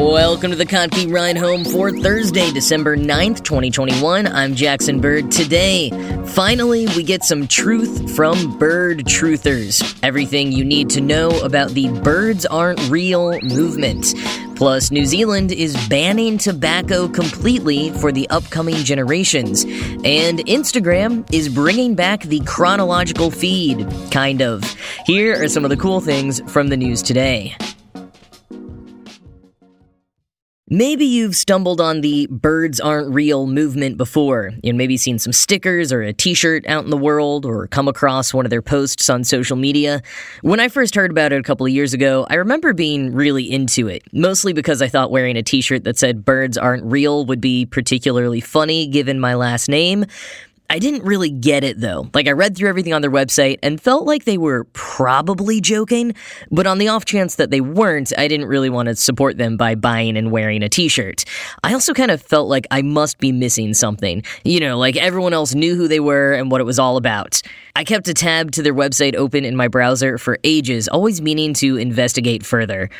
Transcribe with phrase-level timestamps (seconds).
[0.00, 4.26] Welcome to the Kottke Ride Home for Thursday, December 9th, 2021.
[4.26, 5.30] I'm Jackson Bird.
[5.30, 5.90] Today,
[6.28, 10.00] finally, we get some truth from bird truthers.
[10.02, 14.14] Everything you need to know about the Birds Aren't Real movement.
[14.56, 19.64] Plus, New Zealand is banning tobacco completely for the upcoming generations.
[19.64, 24.64] And Instagram is bringing back the chronological feed, kind of.
[25.04, 27.54] Here are some of the cool things from the news today.
[30.72, 34.52] Maybe you've stumbled on the birds aren't real movement before.
[34.62, 37.88] Know, maybe seen some stickers or a t shirt out in the world or come
[37.88, 40.00] across one of their posts on social media.
[40.42, 43.50] When I first heard about it a couple of years ago, I remember being really
[43.50, 47.26] into it, mostly because I thought wearing a t shirt that said birds aren't real
[47.26, 50.04] would be particularly funny given my last name.
[50.70, 52.08] I didn't really get it though.
[52.14, 56.14] Like, I read through everything on their website and felt like they were probably joking,
[56.52, 59.56] but on the off chance that they weren't, I didn't really want to support them
[59.56, 61.24] by buying and wearing a t shirt.
[61.64, 64.22] I also kind of felt like I must be missing something.
[64.44, 67.42] You know, like everyone else knew who they were and what it was all about.
[67.74, 71.52] I kept a tab to their website open in my browser for ages, always meaning
[71.54, 72.90] to investigate further.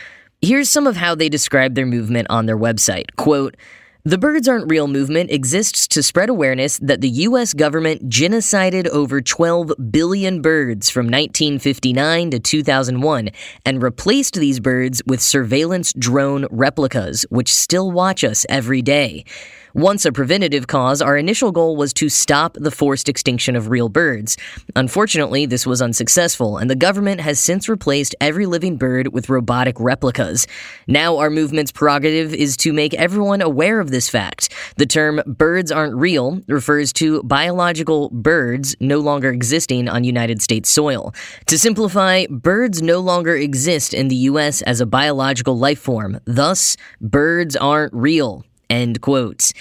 [0.42, 3.14] Here's some of how they describe their movement on their website.
[3.16, 3.56] Quote,
[4.04, 7.52] the Birds Aren't Real movement exists to spread awareness that the U.S.
[7.52, 13.28] government genocided over 12 billion birds from 1959 to 2001
[13.66, 19.26] and replaced these birds with surveillance drone replicas, which still watch us every day.
[19.74, 23.88] Once a preventative cause, our initial goal was to stop the forced extinction of real
[23.88, 24.36] birds.
[24.74, 29.78] Unfortunately, this was unsuccessful, and the government has since replaced every living bird with robotic
[29.78, 30.46] replicas.
[30.86, 34.52] Now, our movement's prerogative is to make everyone aware of this fact.
[34.76, 40.68] The term birds aren't real refers to biological birds no longer existing on United States
[40.68, 41.14] soil.
[41.46, 44.62] To simplify, birds no longer exist in the U.S.
[44.62, 46.18] as a biological life form.
[46.24, 48.44] Thus, birds aren't real.
[48.70, 49.52] End quote.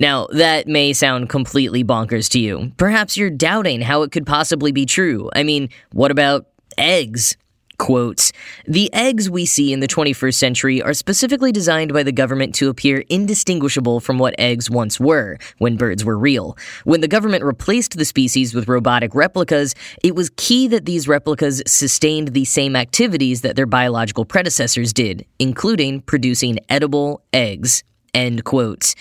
[0.00, 2.72] Now, that may sound completely bonkers to you.
[2.76, 5.30] Perhaps you're doubting how it could possibly be true.
[5.34, 6.46] I mean, what about
[6.76, 7.36] eggs?
[7.78, 8.32] Quotes
[8.66, 12.70] The eggs we see in the 21st century are specifically designed by the government to
[12.70, 16.56] appear indistinguishable from what eggs once were, when birds were real.
[16.84, 21.62] When the government replaced the species with robotic replicas, it was key that these replicas
[21.66, 27.84] sustained the same activities that their biological predecessors did, including producing edible eggs.
[28.16, 28.94] End quote.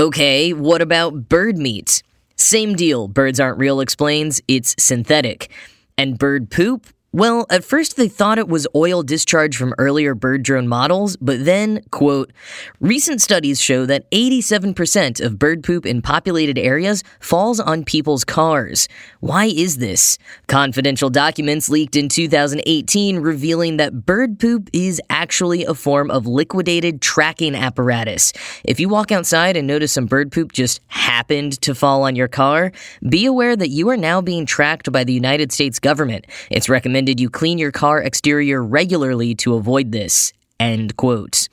[0.00, 2.02] Okay, what about bird meat?
[2.36, 5.50] Same deal, Birds Aren't Real explains, it's synthetic.
[5.98, 6.86] And bird poop?
[7.16, 11.46] Well, at first they thought it was oil discharge from earlier bird drone models, but
[11.46, 12.30] then, quote,
[12.78, 18.86] recent studies show that 87% of bird poop in populated areas falls on people's cars.
[19.20, 20.18] Why is this?
[20.46, 27.00] Confidential documents leaked in 2018 revealing that bird poop is actually a form of liquidated
[27.00, 28.34] tracking apparatus.
[28.62, 32.28] If you walk outside and notice some bird poop just happened to fall on your
[32.28, 32.72] car,
[33.08, 36.26] be aware that you are now being tracked by the United States government.
[36.50, 40.32] It's recommended recommended you clean your car exterior regularly to avoid this.
[40.58, 41.48] End quote.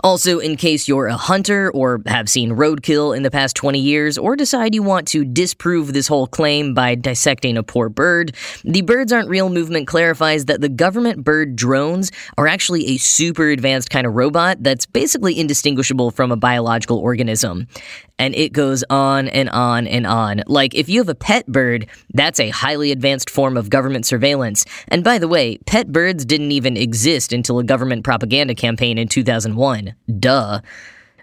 [0.00, 4.16] Also, in case you're a hunter or have seen roadkill in the past 20 years
[4.16, 8.82] or decide you want to disprove this whole claim by dissecting a poor bird, the
[8.82, 13.90] Birds Aren't Real movement clarifies that the government bird drones are actually a super advanced
[13.90, 17.66] kind of robot that's basically indistinguishable from a biological organism
[18.22, 20.44] and it goes on and on and on.
[20.46, 24.64] Like, if you have a pet bird, that's a highly advanced form of government surveillance.
[24.86, 29.08] And by the way, pet birds didn't even exist until a government propaganda campaign in
[29.08, 29.81] 2001.
[30.18, 30.60] Duh.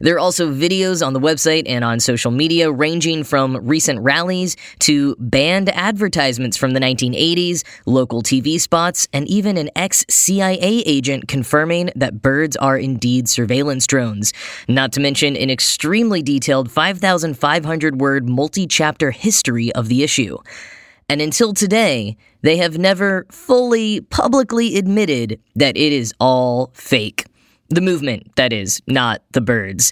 [0.01, 4.55] There are also videos on the website and on social media ranging from recent rallies
[4.79, 11.27] to banned advertisements from the 1980s, local TV spots, and even an ex CIA agent
[11.27, 14.31] confirming that birds are indeed surveillance drones.
[14.69, 20.37] Not to mention an extremely detailed 5,500 word multi chapter history of the issue.
[21.09, 27.25] And until today, they have never fully publicly admitted that it is all fake.
[27.69, 29.91] The movement, that is, not the birds.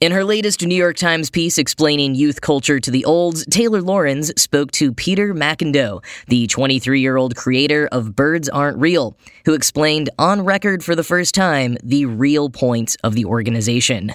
[0.00, 4.32] In her latest New York Times piece explaining youth culture to the olds, Taylor Lorenz
[4.36, 10.10] spoke to Peter McIndoe, the 23 year old creator of Birds Aren't Real, who explained
[10.18, 14.12] on record for the first time the real point of the organization.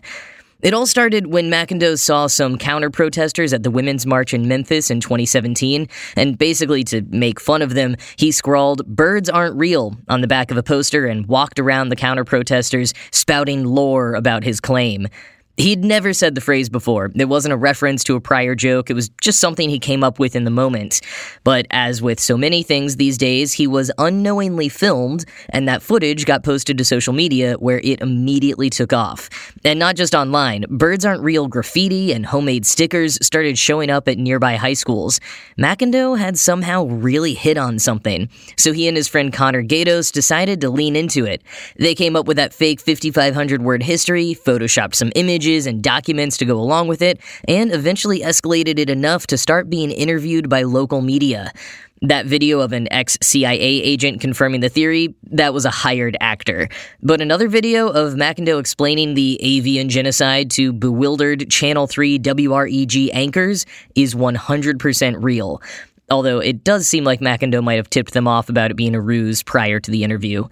[0.61, 4.91] It all started when McIndoe saw some counter protesters at the Women's March in Memphis
[4.91, 10.19] in 2017, and basically to make fun of them, he scrawled, Birds aren't real, on
[10.19, 14.59] the back of a poster and walked around the counter protesters, spouting lore about his
[14.59, 15.07] claim.
[15.59, 17.11] He'd never said the phrase before.
[17.13, 20.17] It wasn't a reference to a prior joke, it was just something he came up
[20.17, 21.01] with in the moment.
[21.43, 26.25] But as with so many things these days, he was unknowingly filmed, and that footage
[26.25, 29.29] got posted to social media where it immediately took off.
[29.65, 34.17] And not just online, birds aren't real graffiti and homemade stickers started showing up at
[34.17, 35.19] nearby high schools.
[35.57, 40.61] McIndoe had somehow really hit on something, so he and his friend Connor Gaydos decided
[40.61, 41.43] to lean into it.
[41.75, 46.37] They came up with that fake 5,500 word history, photoshopped some images, images and documents
[46.37, 50.63] to go along with it, and eventually escalated it enough to start being interviewed by
[50.63, 51.51] local media.
[52.01, 56.69] That video of an ex CIA agent confirming the theory, that was a hired actor.
[57.03, 63.65] But another video of McIndoe explaining the avian genocide to bewildered Channel 3 WREG anchors
[63.95, 65.61] is 100% real.
[66.09, 69.01] Although it does seem like McIndoe might have tipped them off about it being a
[69.01, 70.47] ruse prior to the interview.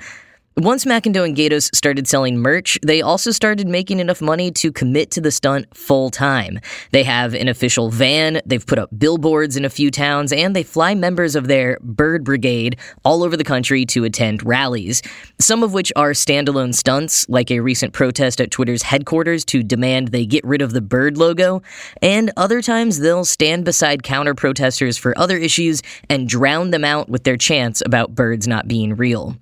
[0.59, 5.11] Once McIndoe and Gaydos started selling merch, they also started making enough money to commit
[5.11, 6.59] to the stunt full time.
[6.89, 10.63] They have an official van, they've put up billboards in a few towns, and they
[10.63, 12.75] fly members of their Bird Brigade
[13.05, 15.03] all over the country to attend rallies,
[15.39, 20.07] some of which are standalone stunts, like a recent protest at Twitter's headquarters to demand
[20.07, 21.61] they get rid of the bird logo,
[22.01, 27.09] and other times they'll stand beside counter protesters for other issues and drown them out
[27.09, 29.37] with their chants about birds not being real.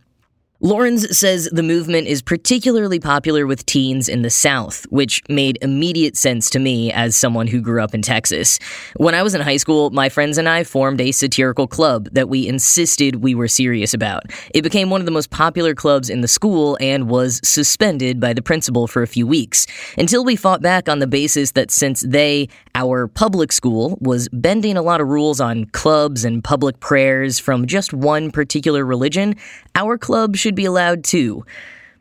[0.66, 6.18] Lorenz says the movement is particularly popular with teens in the South, which made immediate
[6.18, 8.58] sense to me as someone who grew up in Texas.
[8.96, 12.30] When I was in high school, my friends and I formed a satirical club that
[12.30, 14.24] we insisted we were serious about.
[14.56, 18.34] It became one of the most popular clubs in the school and was suspended by
[18.34, 19.68] the principal for a few weeks,
[20.00, 24.78] until we fought back on the basis that since they, our public school, was bending
[24.78, 29.36] a lot of rules on clubs and public prayers from just one particular religion,
[29.76, 31.46] our club should be allowed too.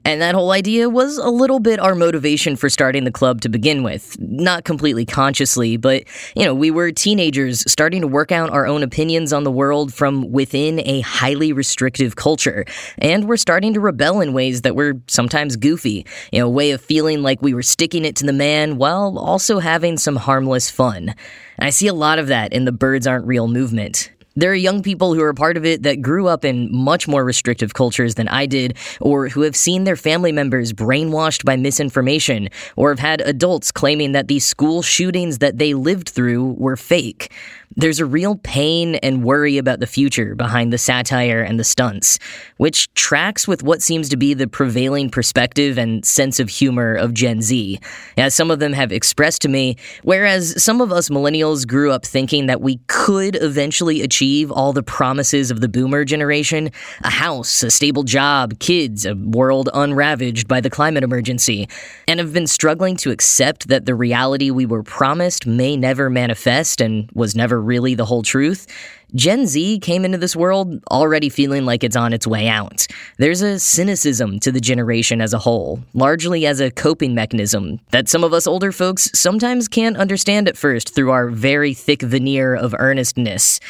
[0.06, 3.49] And that whole idea was a little bit our motivation for starting the club to
[3.49, 4.19] begin with.
[4.21, 6.05] Not completely consciously, but,
[6.37, 9.95] you know, we were teenagers starting to work out our own opinions on the world
[9.95, 12.67] from within a highly restrictive culture.
[12.99, 16.05] And we're starting to rebel in ways that were sometimes goofy.
[16.33, 19.19] You know, a way of feeling like we were sticking it to the man while
[19.19, 21.15] also having some harmless fun.
[21.56, 24.11] And I see a lot of that in the Birds Aren't Real movement.
[24.36, 27.25] There are young people who are part of it that grew up in much more
[27.25, 32.48] restrictive cultures than I did, or who have seen their family members brainwashed by misinformation,
[32.75, 37.31] or have had adults claiming that the school shootings that they lived through were fake.
[37.76, 42.19] There's a real pain and worry about the future behind the satire and the stunts,
[42.56, 47.14] which tracks with what seems to be the prevailing perspective and sense of humor of
[47.14, 47.81] Gen Z,
[48.16, 52.05] as some of them have expressed to me, whereas some of us millennials grew up
[52.06, 56.70] thinking that we could eventually achieve all the promises of the boomer generation
[57.02, 61.69] a house, a stable job, kids, a world unravaged by the climate emergency,
[62.06, 66.81] and have been struggling to accept that the reality we were promised may never manifest
[66.81, 68.67] and was never really the whole truth,
[69.15, 72.87] Gen Z came into this world already feeling like it's on its way out.
[73.19, 78.09] There's a cynicism to the generation as a whole, largely as a coping mechanism that
[78.09, 82.56] some of us older folks sometimes can't understand at first through our very thick veneer
[82.56, 83.61] of earnestness.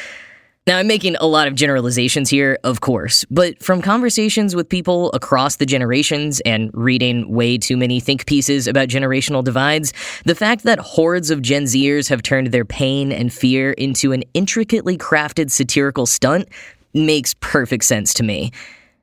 [0.66, 5.12] Now, I'm making a lot of generalizations here, of course, but from conversations with people
[5.12, 9.92] across the generations and reading way too many think pieces about generational divides,
[10.24, 14.22] the fact that hordes of Gen Zers have turned their pain and fear into an
[14.32, 16.48] intricately crafted satirical stunt
[16.94, 18.50] makes perfect sense to me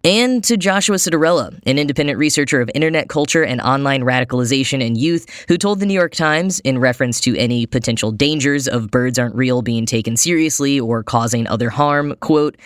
[0.03, 5.27] and to Joshua Citarella, an independent researcher of internet culture and online radicalization in youth,
[5.47, 9.35] who told the New York Times, in reference to any potential dangers of birds aren't
[9.35, 12.57] real being taken seriously or causing other harm, quote,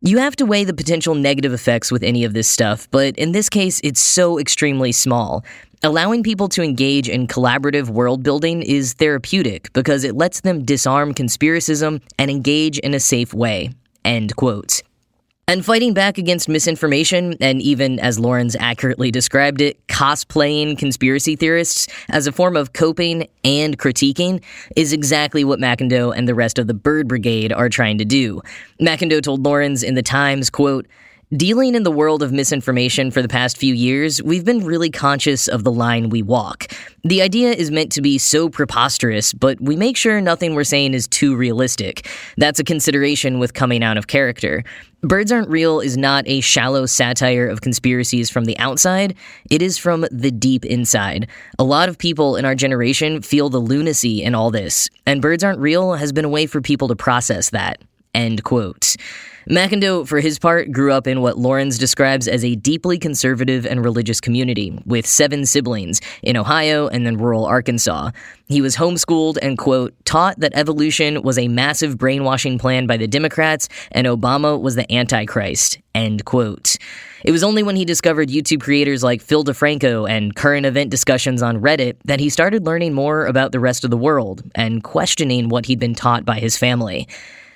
[0.00, 3.32] you have to weigh the potential negative effects with any of this stuff, but in
[3.32, 5.44] this case, it's so extremely small.
[5.82, 11.14] Allowing people to engage in collaborative world building is therapeutic because it lets them disarm
[11.14, 13.70] conspiracism and engage in a safe way.
[14.04, 14.82] End quote.
[15.48, 21.88] And fighting back against misinformation, and even as Lorenz accurately described it, cosplaying conspiracy theorists
[22.10, 24.42] as a form of coping and critiquing,
[24.76, 28.42] is exactly what McIndoe and the rest of the Bird Brigade are trying to do.
[28.78, 30.86] McIndoe told Lorenz in the Times, quote,
[31.36, 35.46] Dealing in the world of misinformation for the past few years, we've been really conscious
[35.46, 36.72] of the line we walk.
[37.04, 40.94] The idea is meant to be so preposterous, but we make sure nothing we're saying
[40.94, 42.08] is too realistic.
[42.38, 44.64] That's a consideration with coming out of character.
[45.02, 49.14] Birds Aren't Real is not a shallow satire of conspiracies from the outside,
[49.48, 51.28] it is from the deep inside.
[51.56, 55.44] A lot of people in our generation feel the lunacy in all this, and Birds
[55.44, 57.80] Aren't Real has been a way for people to process that.
[58.12, 58.96] End quote.
[59.48, 63.82] McIndoe, for his part, grew up in what Lorenz describes as a deeply conservative and
[63.82, 68.10] religious community, with seven siblings in Ohio and then rural Arkansas.
[68.46, 73.06] He was homeschooled and, quote, taught that evolution was a massive brainwashing plan by the
[73.06, 76.76] Democrats and Obama was the Antichrist, end quote.
[77.24, 81.42] It was only when he discovered YouTube creators like Phil DeFranco and current event discussions
[81.42, 85.48] on Reddit that he started learning more about the rest of the world and questioning
[85.48, 87.08] what he'd been taught by his family.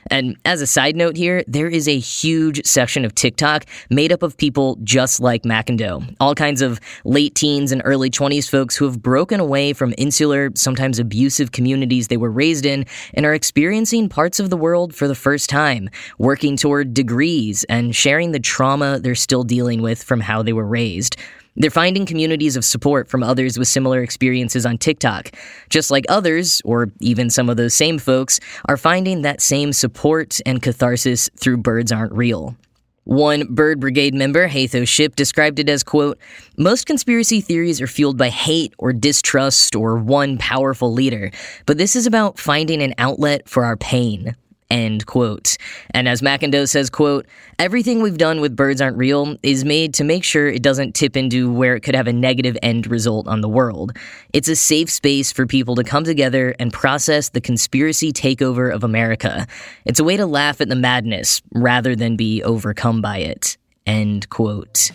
[0.08, 4.22] And as a side note here, there is a huge section of TikTok made up
[4.22, 6.14] of people just like McIndoe.
[6.20, 10.50] All kinds of late teens and early 20s folks who have broken away from insular,
[10.54, 15.08] sometimes abusive communities they were raised in and are experiencing parts of the world for
[15.08, 20.20] the first time, working toward degrees and sharing the trauma they're still dealing with from
[20.20, 21.16] how they were raised.
[21.56, 25.32] They're finding communities of support from others with similar experiences on TikTok,
[25.68, 30.38] just like others, or even some of those same folks, are finding that same support
[30.46, 32.56] and catharsis through Birds Aren't Real.
[33.04, 36.18] One Bird Brigade member, Hatho Ship, described it as, quote,
[36.56, 41.32] Most conspiracy theories are fueled by hate or distrust or one powerful leader,
[41.66, 44.36] but this is about finding an outlet for our pain.
[44.72, 45.58] End quote.
[45.90, 47.26] And as McIndoe says, quote,
[47.58, 51.14] everything we've done with Birds Aren't Real is made to make sure it doesn't tip
[51.14, 53.92] into where it could have a negative end result on the world.
[54.32, 58.82] It's a safe space for people to come together and process the conspiracy takeover of
[58.82, 59.46] America.
[59.84, 63.58] It's a way to laugh at the madness rather than be overcome by it.
[63.86, 64.90] End quote.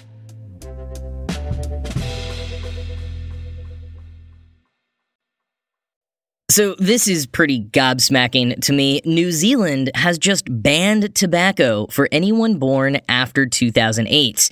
[6.50, 9.02] So, this is pretty gobsmacking to me.
[9.04, 14.50] New Zealand has just banned tobacco for anyone born after 2008.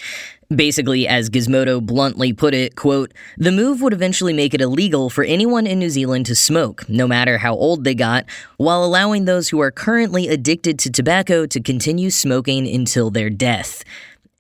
[0.54, 5.24] Basically, as Gizmodo bluntly put it, quote, the move would eventually make it illegal for
[5.24, 8.26] anyone in New Zealand to smoke, no matter how old they got,
[8.58, 13.86] while allowing those who are currently addicted to tobacco to continue smoking until their death.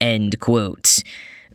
[0.01, 1.01] End quote.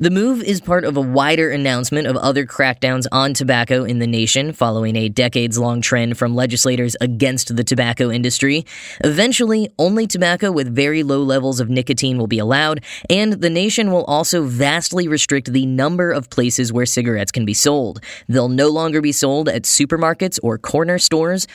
[0.00, 4.07] The move is part of a wider announcement of other crackdowns on tobacco in the
[4.07, 8.64] nation following a decades long trend from legislators against the tobacco industry.
[9.04, 13.92] Eventually, only tobacco with very low levels of nicotine will be allowed, and the nation
[13.92, 18.02] will also vastly restrict the number of places where cigarettes can be sold.
[18.26, 21.47] They'll no longer be sold at supermarkets or corner stores.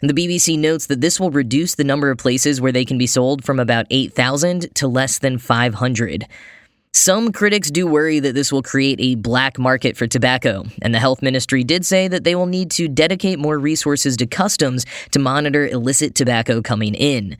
[0.00, 3.06] The BBC notes that this will reduce the number of places where they can be
[3.06, 6.26] sold from about 8,000 to less than 500.
[6.94, 10.98] Some critics do worry that this will create a black market for tobacco, and the
[10.98, 15.18] health ministry did say that they will need to dedicate more resources to customs to
[15.18, 17.38] monitor illicit tobacco coming in.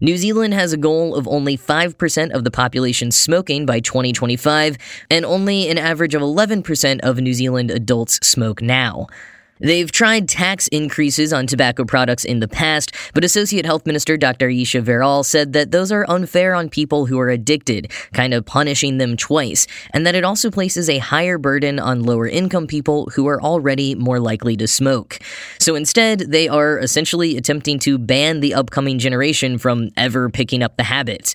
[0.00, 4.78] New Zealand has a goal of only 5% of the population smoking by 2025,
[5.10, 9.08] and only an average of 11% of New Zealand adults smoke now.
[9.62, 14.48] They've tried tax increases on tobacco products in the past, but Associate Health Minister Dr.
[14.48, 18.98] Ayesha Verrall said that those are unfair on people who are addicted, kind of punishing
[18.98, 23.28] them twice, and that it also places a higher burden on lower income people who
[23.28, 25.20] are already more likely to smoke.
[25.60, 30.76] So instead, they are essentially attempting to ban the upcoming generation from ever picking up
[30.76, 31.34] the habit.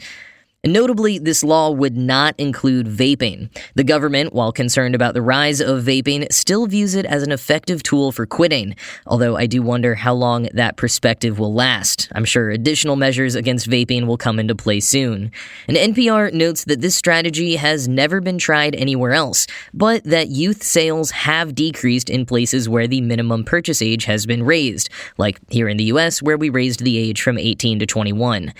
[0.67, 3.49] Notably, this law would not include vaping.
[3.75, 7.83] The government, while concerned about the rise of vaping, still views it as an effective
[7.83, 12.09] tool for quitting, although I do wonder how long that perspective will last.
[12.11, 15.31] I'm sure additional measures against vaping will come into play soon.
[15.69, 20.63] And NPR notes that this strategy has never been tried anywhere else, but that youth
[20.63, 25.69] sales have decreased in places where the minimum purchase age has been raised, like here
[25.69, 28.51] in the US, where we raised the age from 18 to 21.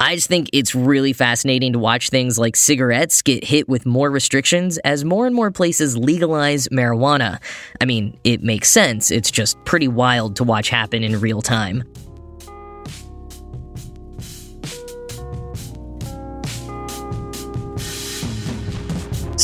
[0.00, 4.10] I just think it's really fascinating to watch things like cigarettes get hit with more
[4.12, 7.40] restrictions as more and more places legalize marijuana.
[7.80, 11.82] I mean, it makes sense, it's just pretty wild to watch happen in real time.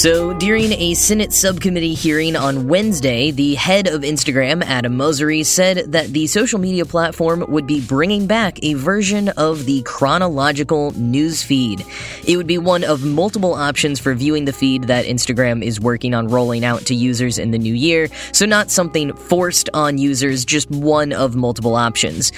[0.05, 5.93] So, during a Senate subcommittee hearing on Wednesday, the head of Instagram, Adam Mosseri, said
[5.93, 11.43] that the social media platform would be bringing back a version of the chronological news
[11.43, 11.87] feed.
[12.29, 16.13] It would be one of multiple options for viewing the feed that Instagram is working
[16.13, 20.45] on rolling out to users in the new year, so not something forced on users,
[20.45, 22.31] just one of multiple options.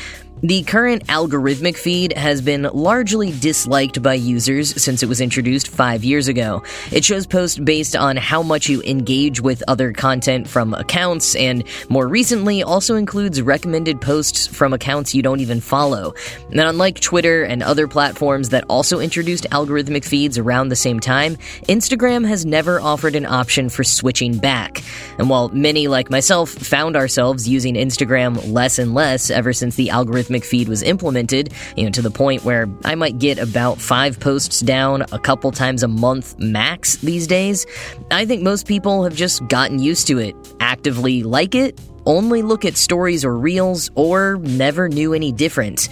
[0.42, 6.04] The current algorithmic feed has been largely disliked by users since it was introduced five
[6.04, 6.62] years ago.
[6.92, 11.64] It shows posts based on how much you engage with other content from accounts, and
[11.88, 16.12] more recently also includes recommended posts from accounts you don't even follow.
[16.50, 21.36] And unlike Twitter and other platforms that also introduced algorithmic feeds around the same time,
[21.66, 24.84] Instagram has never offered an option for switching back.
[25.16, 29.88] And while many, like myself, found ourselves using Instagram less and less ever since the
[29.88, 33.78] algorithm algorithmic feed was implemented, you know, to the point where I might get about
[33.78, 37.66] five posts down a couple times a month max these days,
[38.10, 42.64] I think most people have just gotten used to it, actively like it, only look
[42.64, 45.88] at stories or reels, or never knew any different.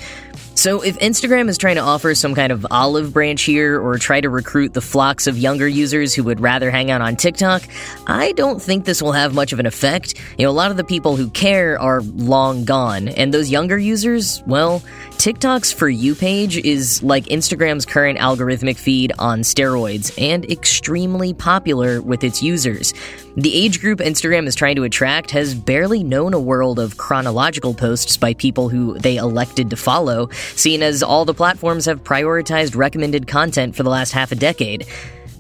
[0.54, 4.20] So, if Instagram is trying to offer some kind of olive branch here or try
[4.20, 7.62] to recruit the flocks of younger users who would rather hang out on TikTok,
[8.06, 10.14] I don't think this will have much of an effect.
[10.38, 13.76] You know, a lot of the people who care are long gone, and those younger
[13.76, 14.82] users, well,
[15.18, 22.02] TikTok's For You page is like Instagram's current algorithmic feed on steroids and extremely popular
[22.02, 22.92] with its users.
[23.36, 27.72] The age group Instagram is trying to attract has barely known a world of chronological
[27.72, 32.76] posts by people who they elected to follow, seeing as all the platforms have prioritized
[32.76, 34.86] recommended content for the last half a decade.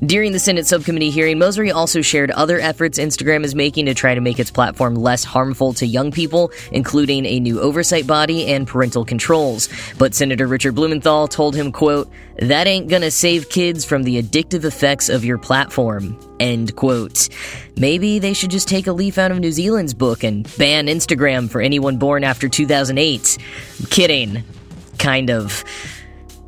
[0.00, 4.14] During the Senate subcommittee hearing, Mosseri also shared other efforts Instagram is making to try
[4.14, 8.66] to make its platform less harmful to young people, including a new oversight body and
[8.66, 9.68] parental controls.
[9.96, 14.64] But Senator Richard Blumenthal told him, quote, that ain't gonna save kids from the addictive
[14.64, 17.28] effects of your platform, end quote.
[17.76, 21.48] Maybe they should just take a leaf out of New Zealand's book and ban Instagram
[21.48, 23.38] for anyone born after 2008.
[23.90, 24.42] kidding.
[24.98, 25.64] Kind of.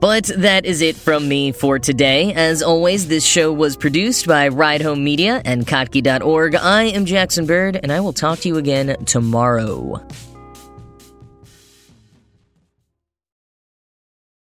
[0.01, 2.33] But that is it from me for today.
[2.35, 6.55] As always, this show was produced by Ride Home Media and Kottke.org.
[6.55, 10.01] I am Jackson Bird, and I will talk to you again tomorrow.